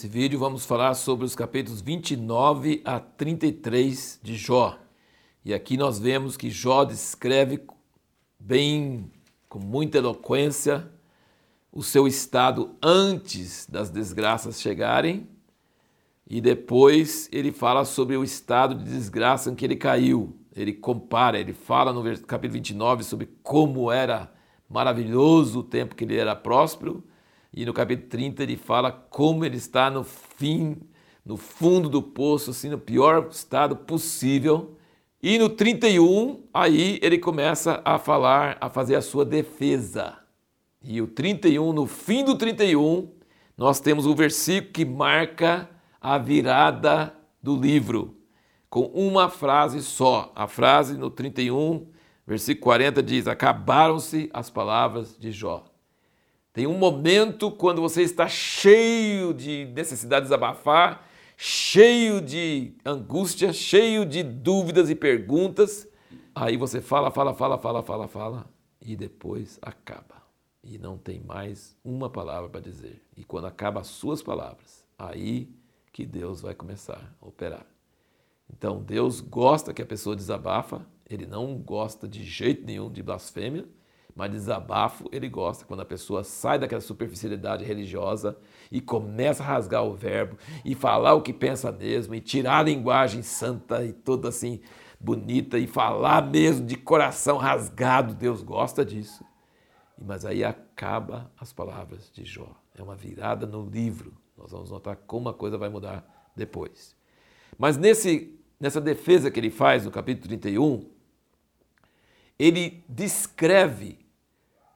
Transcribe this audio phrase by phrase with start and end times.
[0.00, 4.78] Nesse vídeo vamos falar sobre os capítulos 29 a 33 de Jó.
[5.44, 7.60] E aqui nós vemos que Jó descreve
[8.38, 9.12] bem,
[9.46, 10.90] com muita eloquência,
[11.70, 15.28] o seu estado antes das desgraças chegarem
[16.26, 20.34] e depois ele fala sobre o estado de desgraça em que ele caiu.
[20.56, 24.32] Ele compara, ele fala no capítulo 29 sobre como era
[24.66, 27.04] maravilhoso o tempo que ele era próspero
[27.52, 30.76] e no capítulo 30 ele fala como ele está no fim,
[31.24, 34.76] no fundo do poço, assim, no pior estado possível.
[35.22, 40.16] E no 31, aí ele começa a falar, a fazer a sua defesa.
[40.82, 43.10] E o 31, no fim do 31,
[43.56, 45.68] nós temos o versículo que marca
[46.00, 48.16] a virada do livro,
[48.70, 50.32] com uma frase só.
[50.34, 51.86] A frase no 31,
[52.26, 55.69] versículo 40 diz: Acabaram-se as palavras de Jó.
[56.52, 61.06] Tem um momento quando você está cheio de necessidade de desabafar,
[61.36, 65.88] cheio de angústia, cheio de dúvidas e perguntas.
[66.34, 70.22] Aí você fala, fala, fala, fala, fala, fala e depois acaba.
[70.62, 73.00] E não tem mais uma palavra para dizer.
[73.16, 75.48] E quando acaba as suas palavras, aí
[75.92, 77.66] que Deus vai começar a operar.
[78.52, 83.66] Então Deus gosta que a pessoa desabafa, ele não gosta de jeito nenhum de blasfêmia,
[84.20, 88.36] mas desabafo ele gosta quando a pessoa sai daquela superficialidade religiosa
[88.70, 92.62] e começa a rasgar o verbo e falar o que pensa mesmo e tirar a
[92.64, 94.60] linguagem santa e toda assim
[95.00, 98.12] bonita e falar mesmo de coração rasgado.
[98.12, 99.24] Deus gosta disso.
[99.98, 102.54] Mas aí acaba as palavras de Jó.
[102.76, 104.12] É uma virada no livro.
[104.36, 106.94] Nós vamos notar como a coisa vai mudar depois.
[107.58, 110.84] Mas nesse, nessa defesa que ele faz no capítulo 31,
[112.38, 113.99] ele descreve,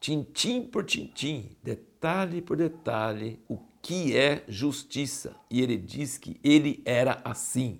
[0.00, 5.36] tintim por tintim, detalhe por detalhe, o que é justiça.
[5.50, 7.78] E ele diz que ele era assim.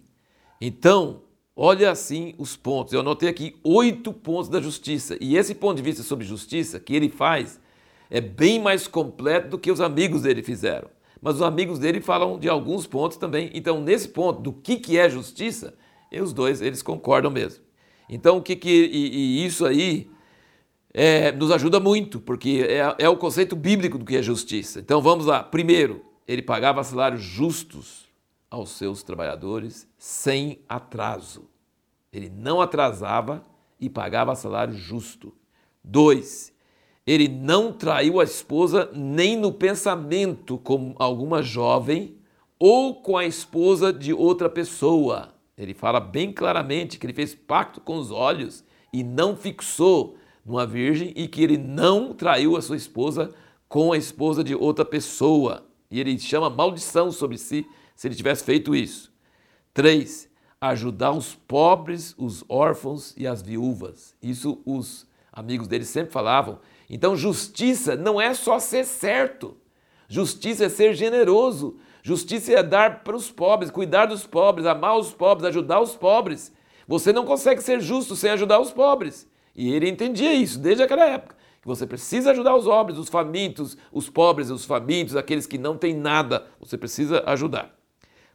[0.61, 1.23] Então,
[1.57, 2.93] olha assim os pontos.
[2.93, 5.17] Eu anotei aqui oito pontos da justiça.
[5.21, 7.59] E esse ponto de vista sobre justiça que ele faz
[8.11, 10.89] é bem mais completo do que os amigos dele fizeram
[11.21, 13.51] mas os amigos dele falam de alguns pontos também.
[13.53, 15.75] Então, nesse ponto do que, que é justiça,
[16.11, 17.63] os dois eles concordam mesmo.
[18.09, 20.11] Então, o que, que e, e isso aí
[20.93, 24.81] é, nos ajuda muito, porque é, é o conceito bíblico do que é justiça.
[24.81, 25.43] Então, vamos lá.
[25.43, 28.09] Primeiro, ele pagava salários justos
[28.51, 31.49] aos seus trabalhadores sem atraso.
[32.13, 33.45] Ele não atrasava
[33.81, 35.33] e pagava salário justo.
[35.83, 36.53] Dois,
[37.07, 42.17] ele não traiu a esposa nem no pensamento como alguma jovem
[42.59, 45.35] ou com a esposa de outra pessoa.
[45.57, 50.17] Ele fala bem claramente que ele fez pacto com os olhos e não fixou
[50.51, 53.31] numa virgem e que ele não traiu a sua esposa
[53.69, 55.65] com a esposa de outra pessoa.
[55.91, 59.13] E ele chama maldição sobre si se ele tivesse feito isso.
[59.73, 60.29] 3.
[60.61, 64.15] Ajudar os pobres, os órfãos e as viúvas.
[64.23, 66.59] Isso os amigos dele sempre falavam
[66.91, 69.57] então, justiça não é só ser certo.
[70.09, 71.77] Justiça é ser generoso.
[72.03, 76.53] Justiça é dar para os pobres, cuidar dos pobres, amar os pobres, ajudar os pobres.
[76.89, 79.30] Você não consegue ser justo sem ajudar os pobres.
[79.55, 81.37] E ele entendia isso desde aquela época.
[81.61, 85.77] Que você precisa ajudar os pobres, os famintos, os pobres, os famintos, aqueles que não
[85.77, 86.47] têm nada.
[86.59, 87.75] Você precisa ajudar.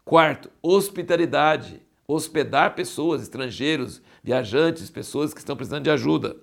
[0.03, 1.81] Quarto, hospitalidade.
[2.07, 6.37] Hospedar pessoas, estrangeiros, viajantes, pessoas que estão precisando de ajuda.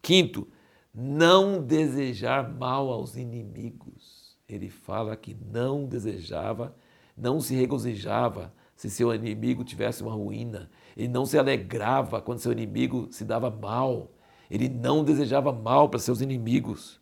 [0.00, 0.46] Quinto,
[0.94, 4.36] não desejar mal aos inimigos.
[4.48, 6.74] Ele fala que não desejava,
[7.16, 10.70] não se regozijava se seu inimigo tivesse uma ruína.
[10.96, 14.12] Ele não se alegrava quando seu inimigo se dava mal.
[14.50, 17.00] Ele não desejava mal para seus inimigos.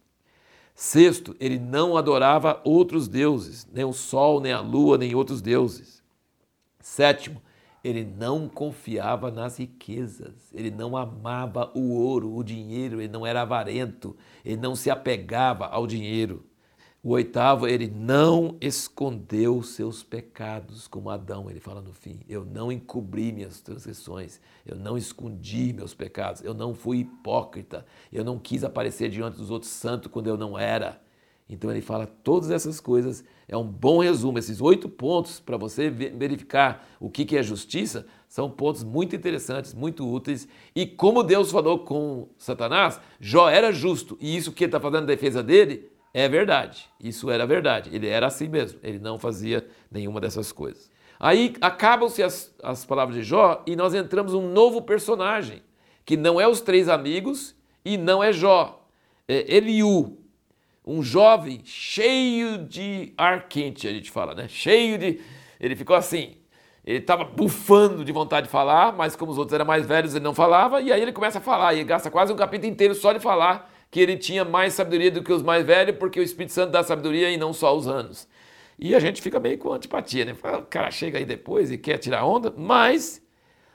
[0.75, 6.03] Sexto, ele não adorava outros deuses, nem o sol, nem a lua, nem outros deuses.
[6.81, 7.41] Sétimo,
[7.83, 13.43] ele não confiava nas riquezas, ele não amava o ouro, o dinheiro, ele não era
[13.43, 16.45] avarento, ele não se apegava ao dinheiro.
[17.07, 22.19] O oitavo, ele não escondeu seus pecados, como Adão, ele fala no fim.
[22.29, 28.25] Eu não encobri minhas transgressões, eu não escondi meus pecados, eu não fui hipócrita, eu
[28.25, 31.01] não quis aparecer diante dos outros santos quando eu não era.
[31.49, 34.41] Então ele fala todas essas coisas, é um bom resumo.
[34.41, 40.05] Esses oito pontos para você verificar o que é justiça são pontos muito interessantes, muito
[40.05, 40.49] úteis.
[40.75, 45.03] E como Deus falou com Satanás, Jó era justo, e isso que ele está fazendo
[45.03, 46.89] na defesa dele é verdade.
[46.99, 47.95] Isso era verdade.
[47.95, 50.91] Ele era assim mesmo, ele não fazia nenhuma dessas coisas.
[51.21, 55.63] Aí acabam-se as, as palavras de Jó e nós entramos um novo personagem,
[56.07, 57.55] que não é os três amigos
[57.85, 58.83] e não é Jó,
[59.29, 60.17] é Eliú.
[60.87, 64.49] um jovem cheio de ar quente, a gente fala, né?
[64.49, 65.21] Cheio de.
[65.61, 66.39] Ele ficou assim,
[66.83, 70.25] ele estava bufando de vontade de falar, mas como os outros eram mais velhos, ele
[70.25, 73.13] não falava, e aí ele começa a falar, e gasta quase um capítulo inteiro só
[73.13, 76.53] de falar que ele tinha mais sabedoria do que os mais velhos, porque o Espírito
[76.53, 78.29] Santo dá sabedoria e não só os anos.
[78.79, 80.35] E a gente fica meio com antipatia, né?
[80.59, 83.23] O cara chega aí depois e quer tirar onda, mas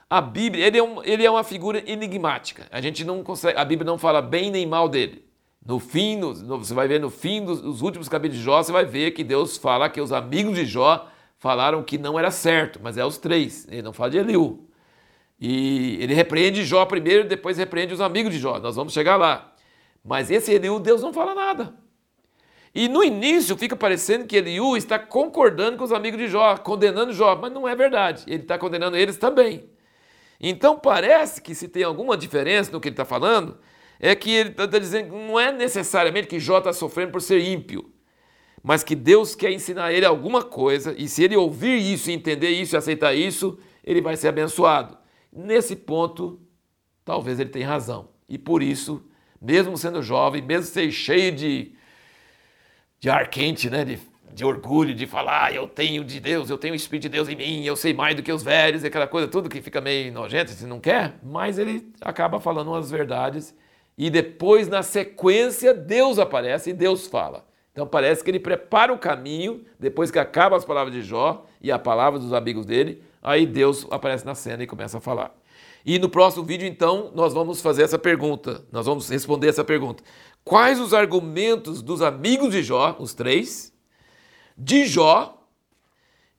[0.08, 2.66] a Bíblia, ele é, um, ele é uma figura enigmática.
[2.70, 5.24] A gente não consegue, a Bíblia não fala bem nem mal dele.
[5.64, 8.72] No fim, no, você vai ver no fim dos, dos últimos capítulos de Jó, você
[8.72, 12.78] vai ver que Deus fala que os amigos de Jó falaram que não era certo,
[12.82, 13.66] mas é os três.
[13.70, 14.68] Ele não fala de Eliú.
[15.40, 18.58] E ele repreende Jó primeiro, depois repreende os amigos de Jó.
[18.60, 19.51] Nós vamos chegar lá.
[20.04, 21.74] Mas esse Eliú, Deus não fala nada.
[22.74, 27.12] E no início fica parecendo que Eliú está concordando com os amigos de Jó, condenando
[27.12, 28.24] Jó, mas não é verdade.
[28.26, 29.68] Ele está condenando eles também.
[30.40, 33.58] Então parece que se tem alguma diferença no que ele está falando,
[34.00, 37.40] é que ele está dizendo que não é necessariamente que Jó está sofrendo por ser
[37.40, 37.92] ímpio
[38.62, 42.76] mas que Deus quer ensinar ele alguma coisa, e se ele ouvir isso, entender isso
[42.76, 44.96] e aceitar isso, ele vai ser abençoado.
[45.32, 46.40] Nesse ponto,
[47.04, 48.10] talvez ele tenha razão.
[48.28, 49.04] E por isso,
[49.42, 51.72] mesmo sendo jovem, mesmo ser cheio de,
[53.00, 53.98] de ar quente, né, de,
[54.32, 57.28] de orgulho, de falar, ah, eu tenho de Deus, eu tenho o Espírito de Deus
[57.28, 60.12] em mim, eu sei mais do que os velhos, aquela coisa, tudo que fica meio
[60.12, 63.54] nojento, se não quer, mas ele acaba falando umas verdades
[63.96, 67.44] e depois, na sequência, Deus aparece e Deus fala.
[67.72, 71.70] Então parece que ele prepara o caminho, depois que acaba as palavras de Jó e
[71.70, 75.34] a palavra dos amigos dele, aí Deus aparece na cena e começa a falar.
[75.84, 80.02] E no próximo vídeo, então, nós vamos fazer essa pergunta, nós vamos responder essa pergunta.
[80.44, 83.72] Quais os argumentos dos amigos de Jó, os três,
[84.56, 85.42] de Jó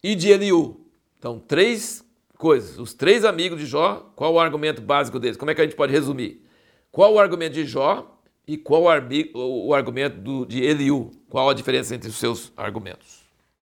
[0.01, 0.85] e de Eliú?
[1.17, 2.05] Então, três
[2.37, 2.77] coisas.
[2.77, 5.37] Os três amigos de Jó, qual o argumento básico deles?
[5.37, 6.45] Como é que a gente pode resumir?
[6.91, 8.13] Qual o argumento de Jó,
[8.47, 11.11] e qual o, argumento de Eliú?
[11.29, 13.22] Qual a diferença entre os seus argumentos?